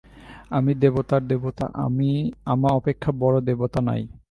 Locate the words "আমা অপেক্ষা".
2.45-3.11